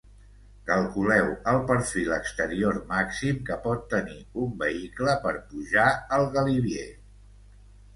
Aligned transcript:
Calculeu 0.69 1.29
el 1.51 1.59
perfil 1.73 2.15
exterior 2.17 2.81
màxim 2.95 3.45
que 3.53 3.61
pot 3.69 3.87
tenir 3.95 4.19
un 4.49 4.59
vehicle 4.67 5.19
per 5.29 5.39
pujar 5.55 5.89
al 6.21 6.31
Galibier. 6.39 6.93